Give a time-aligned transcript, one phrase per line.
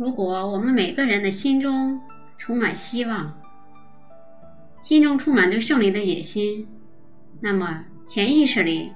[0.00, 2.00] 如果我们每个人的心中
[2.38, 3.38] 充满希望，
[4.80, 6.66] 心中充满对胜利的野心，
[7.42, 8.92] 那么潜意识里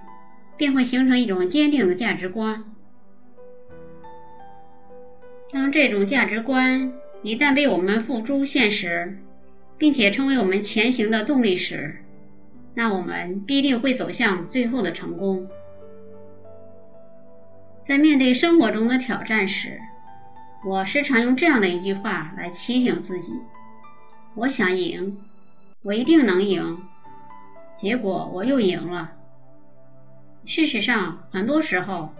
[0.56, 2.64] 便会形成一种坚定的价值观。
[5.52, 9.18] 当这种价值观一旦被我们付诸现实，
[9.76, 11.96] 并且成为我们前行的动力时，
[12.72, 15.46] 那我们必定会走向最后的成功。
[17.84, 19.78] 在面对生活中的挑战时，
[20.66, 23.34] 我时常用这样的一句话来提醒自己：
[24.34, 25.18] 我想赢，
[25.82, 26.78] 我一定能赢。
[27.74, 29.12] 结果我又赢了。
[30.46, 32.14] 事实上，很多时候，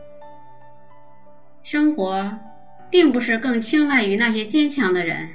[1.63, 2.39] 生活
[2.91, 5.31] 并不是更青睐于那些坚强的人，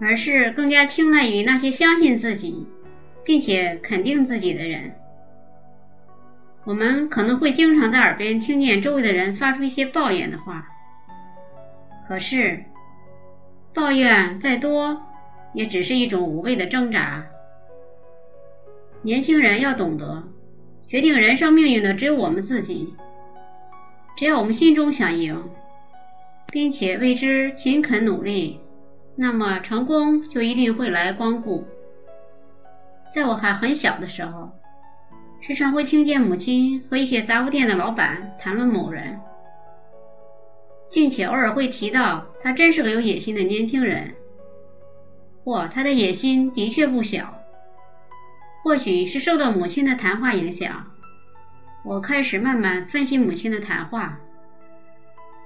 [0.00, 2.66] 而是更加青睐于那些相信自己
[3.24, 4.96] 并且肯定自己的人。
[6.64, 10.66] 我们可能会经常在耳边听见周围的人发出一些抱怨的话，
[12.08, 12.64] 可是
[13.74, 15.02] 抱怨再多，
[15.52, 17.26] 也只是一种无谓的挣扎。
[19.02, 20.24] 年轻人要懂得，
[20.88, 22.94] 决定人生命运的只有我们自己。
[24.16, 25.50] 只要我们心中想赢，
[26.50, 28.58] 并且为之勤恳努力，
[29.16, 31.66] 那么成功就一定会来光顾。
[33.12, 34.50] 在我还很小的时候。
[35.46, 39.20] 时常会听见母亲和一些杂货店的老板谈论某人，
[40.90, 44.14] 并且偶尔会提到他真是个有野心的年轻人，
[45.44, 47.42] 或他的野心的确不小。
[48.62, 50.86] 或许是受到母亲的谈话影响，
[51.84, 54.18] 我开始慢慢分析母亲的谈话，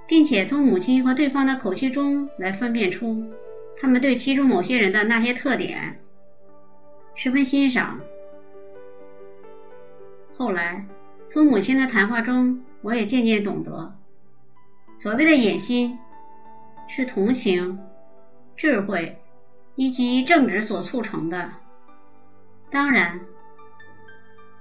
[0.07, 3.25] 并且从母亲和对方的口气中来分辨出
[3.81, 5.99] 他们对其中某些人的那些特点，
[7.17, 7.99] 十分欣赏。
[10.39, 10.87] 后来，
[11.27, 13.93] 从母亲的谈话中，我也渐渐懂得，
[14.95, 15.99] 所谓的野心
[16.87, 17.81] 是同情、
[18.57, 19.19] 智慧
[19.75, 21.51] 以及正直所促成的。
[22.71, 23.19] 当然，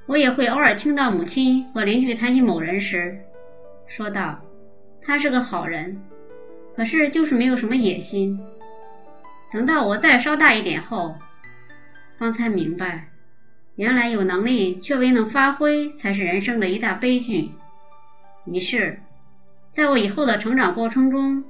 [0.07, 3.19] 我也会偶尔听到母亲和邻居谈起某人时，
[3.85, 4.40] 说道
[5.06, 6.01] ：“他是个好人，
[6.75, 8.40] 可是就是没有什么野心。”
[9.53, 11.13] 等到我再稍大一点后，
[12.18, 13.09] 方才明白。
[13.77, 17.51] 原来有能力却未能发挥，才是人生的一大悲剧。
[18.45, 18.99] 于是，
[19.69, 21.43] 在我以后的成长过程中，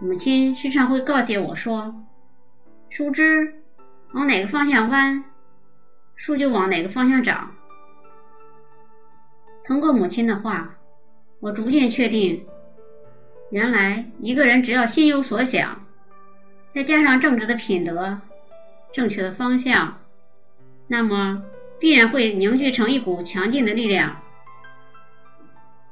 [0.00, 1.94] 母亲时常会告诫我说
[2.90, 3.54] ：“树枝
[4.12, 5.22] 往哪个方向弯，
[6.16, 7.52] 树就往哪个方向长。”
[9.64, 10.74] 通过母亲的话，
[11.38, 12.44] 我逐渐确定，
[13.50, 15.86] 原来一个人只要心有所想，
[16.74, 18.20] 再加上正直的品德、
[18.92, 19.99] 正确的方向。
[20.92, 21.44] 那么
[21.78, 24.16] 必然会凝聚成一股强劲的力量。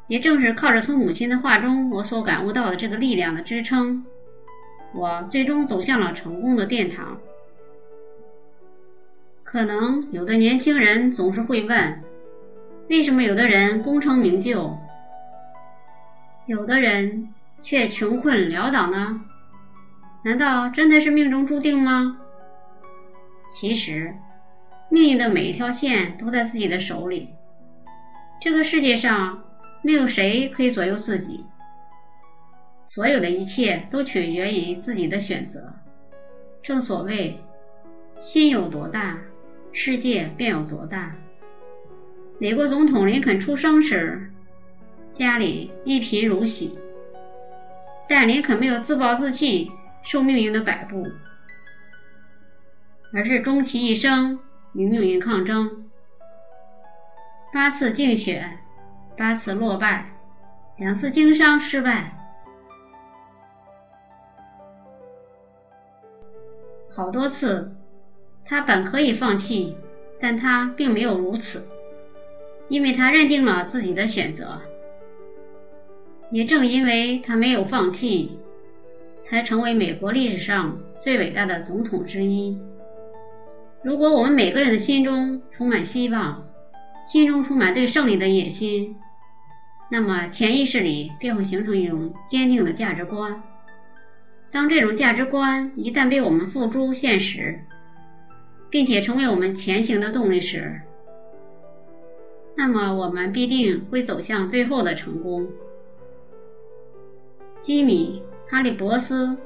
[0.08, 4.04] 也正是靠着从母亲的话中我所感悟到的这个力量的支撑，
[4.92, 7.20] 我最终走向了成功的殿堂。
[9.44, 12.02] 可能有的年轻人总是会问：
[12.88, 14.76] 为什么有的人功成名就，
[16.46, 17.32] 有的人
[17.62, 19.20] 却穷困潦倒呢？
[20.24, 22.18] 难道真的是命中注定吗？
[23.52, 24.16] 其实。
[24.90, 27.28] 命运的每一条线都在自己的手里。
[28.40, 29.44] 这个世界上
[29.82, 31.44] 没有谁可以左右自己，
[32.84, 35.74] 所有的一切都取决于自己的选择。
[36.62, 37.38] 正所谓，
[38.18, 39.18] 心有多大，
[39.72, 41.14] 世界便有多大。
[42.38, 44.30] 美国总统林肯出生时，
[45.12, 46.78] 家里一贫如洗，
[48.08, 49.70] 但林肯没有自暴自弃，
[50.04, 51.06] 受命运的摆布，
[53.12, 54.38] 而是终其一生。
[54.74, 55.84] 与命运抗争，
[57.52, 58.58] 八次竞选，
[59.16, 60.12] 八次落败，
[60.76, 62.16] 两次经商失败，
[66.90, 67.74] 好多次，
[68.44, 69.76] 他本可以放弃，
[70.20, 71.66] 但他并没有如此，
[72.68, 74.60] 因为他认定了自己的选择。
[76.30, 78.38] 也正因为他没有放弃，
[79.22, 82.58] 才成为美国历史上最伟大的总统之一。
[83.82, 86.44] 如果我们每个人的心中充满希望，
[87.06, 88.96] 心中充满对胜利的野心，
[89.90, 93.42] 那么潜意识里便会形成一种坚定的价值观。
[94.50, 97.60] 当这种价值观一旦被我们付诸现实，
[98.68, 100.80] 并且成为我们前行的动力时，
[102.56, 105.46] 那么我们必定会走向最后的成功。
[107.62, 109.36] 基米·哈利伯斯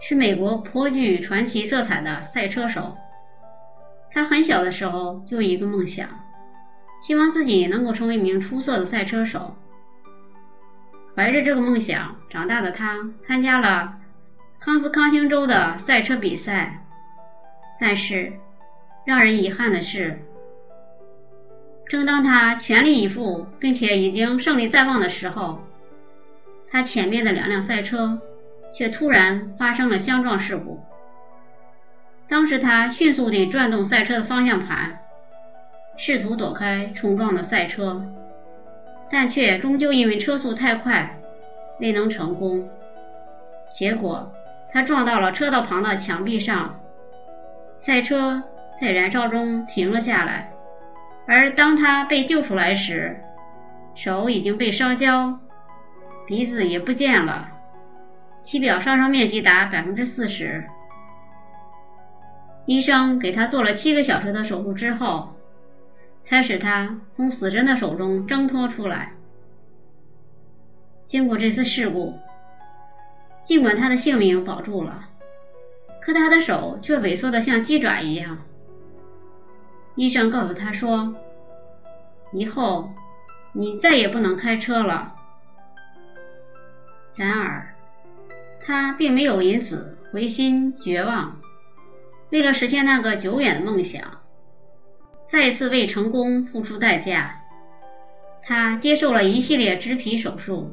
[0.00, 2.96] 是美国颇具传奇色彩的赛车手。
[4.10, 6.08] 他很小的时候就有一个梦想，
[7.02, 9.56] 希望自己能够成为一名出色的赛车手。
[11.14, 13.98] 怀着这个梦想长大的他，参加了
[14.60, 16.84] 康斯康星州的赛车比赛。
[17.80, 18.32] 但是，
[19.04, 20.20] 让人遗憾的是，
[21.88, 25.60] 正当他全力以赴，并且已经胜利在望的时候，
[26.70, 28.20] 他前面的两辆赛车
[28.74, 30.80] 却突然发生了相撞事故。
[32.28, 34.98] 当时他迅速地转动赛车的方向盘，
[35.96, 38.02] 试图躲开冲撞的赛车，
[39.10, 41.16] 但却终究因为车速太快，
[41.80, 42.68] 未能成功。
[43.74, 44.30] 结果，
[44.70, 46.78] 他撞到了车道旁的墙壁上，
[47.78, 48.42] 赛车
[48.78, 50.52] 在燃烧中停了下来。
[51.26, 53.20] 而当他被救出来时，
[53.94, 55.38] 手已经被烧焦，
[56.26, 57.48] 鼻子也不见了，
[58.44, 60.68] 体表烧伤面积达百分之四十。
[62.68, 65.34] 医生给他做了七个小时的手术之后，
[66.26, 69.14] 才使他从死神的手中挣脱出来。
[71.06, 72.18] 经过这次事故，
[73.40, 75.08] 尽管他的性命保住了，
[76.02, 78.36] 可他的手却萎缩的像鸡爪一样。
[79.94, 81.14] 医生告诉他说
[82.34, 82.90] ：“以后
[83.52, 85.14] 你再也不能开车了。”
[87.16, 87.74] 然而，
[88.60, 91.40] 他并没有因此灰心绝望。
[92.30, 94.20] 为了实现那个久远的梦想，
[95.28, 97.40] 再次为成功付出代价，
[98.42, 100.70] 他接受了一系列植皮手术。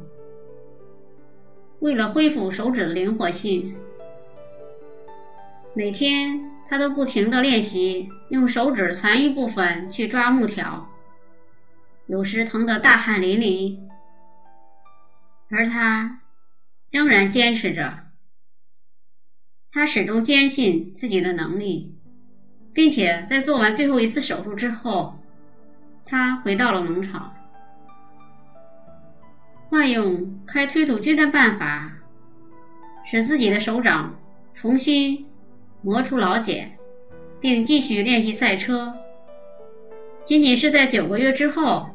[1.80, 3.76] 为了恢复手指的灵活性，
[5.74, 10.90] 每天他都不停地练习用手指残余部分去抓木条，
[12.08, 13.78] 有时疼得大汗淋漓，
[15.50, 16.22] 而他
[16.92, 18.05] 仍然坚持着。
[19.76, 21.94] 他始终坚信自己的能力，
[22.72, 25.20] 并且在做完最后一次手术之后，
[26.06, 27.36] 他回到了农场，
[29.68, 31.92] 换用开推土机的办法，
[33.04, 34.16] 使自己的手掌
[34.54, 35.26] 重新
[35.82, 36.78] 磨出老茧，
[37.42, 38.94] 并继续练习赛车。
[40.24, 41.90] 仅仅是在九个月之后，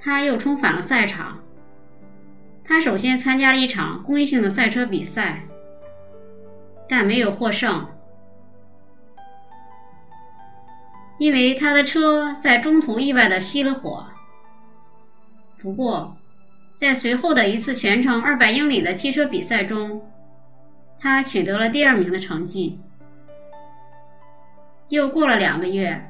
[0.00, 1.38] 他又重返了赛场。
[2.64, 5.44] 他首先参加了一场公益性的赛车比赛。
[6.88, 7.88] 但没有获胜，
[11.18, 14.06] 因为他的车在中途意外的熄了火。
[15.58, 16.16] 不过，
[16.78, 20.08] 在随后的一次全程二百英里的汽车比赛中，
[21.00, 22.78] 他取得了第二名的成绩。
[24.88, 26.08] 又过了两个月，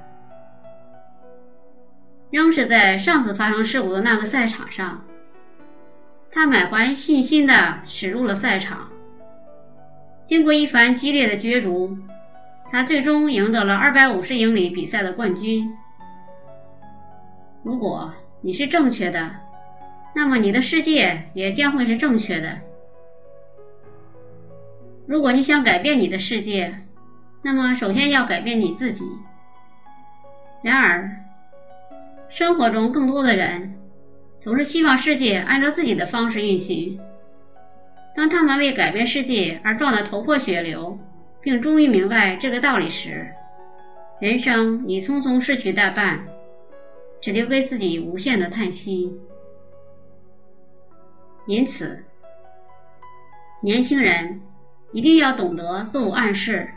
[2.31, 5.05] 仍是在上次发生事故的那个赛场上，
[6.31, 8.91] 他满怀信心的驶入了赛场。
[10.27, 11.97] 经过一番激烈的角逐，
[12.73, 15.73] 他最终赢得了二百五十英里比赛的冠军。
[17.63, 19.31] 如果你是正确的，
[20.15, 22.59] 那么你的世界也将会是正确的。
[25.07, 26.75] 如果你想改变你的世界，
[27.43, 29.05] 那么首先要改变你自己。
[30.63, 31.23] 然而，
[32.29, 33.79] 生活中更多的人
[34.41, 36.99] 总是希望世界按照自己的方式运行。
[38.17, 40.99] 当他们为改变世界而撞得头破血流，
[41.43, 43.27] 并终于明白这个道理时，
[44.19, 46.27] 人生已匆匆逝去大半，
[47.21, 49.13] 只留给自己无限的叹息。
[51.47, 52.05] 因此，
[53.61, 54.41] 年轻人
[54.93, 56.71] 一定要懂得自我暗示，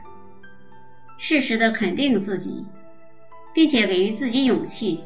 [1.18, 2.66] 适时的肯定自己，
[3.54, 5.06] 并且给予自己勇气，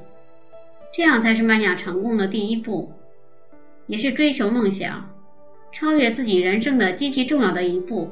[0.91, 2.91] 这样才是迈向成功的第一步，
[3.85, 5.12] 也是追求梦想。
[5.73, 8.11] 超越自己人生的极其重要的一步，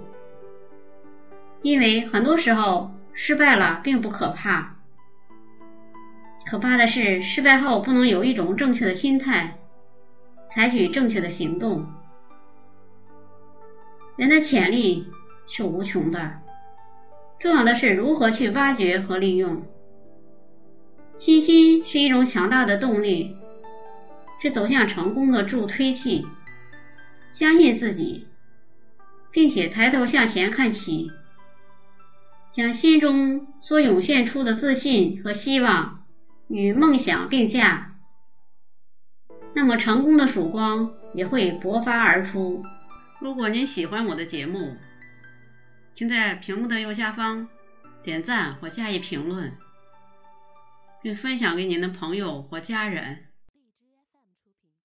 [1.61, 4.77] 因为很多时候失败了并不可怕，
[6.49, 9.59] 可怕的是失败后不能有一种正确的心态，
[10.49, 11.85] 采取正确的行动。
[14.17, 15.05] 人的潜力
[15.47, 16.39] 是无穷的，
[17.39, 19.63] 重要的是如何去挖掘和利用。
[21.17, 23.35] 信心是一种强大的动力，
[24.41, 26.25] 是走向成功的助推器。
[27.33, 28.27] 相信自己，
[29.31, 31.11] 并且抬头向前看齐，
[32.51, 36.05] 将心中所涌现出的自信和希望
[36.47, 37.95] 与梦想并驾，
[39.53, 42.63] 那么成功的曙光也会勃发而出。
[43.19, 44.75] 如果您喜欢我的节目，
[45.93, 47.47] 请在屏幕的右下方
[48.03, 49.53] 点赞或加以评论，
[51.01, 53.30] 并分享给您的朋友或家人。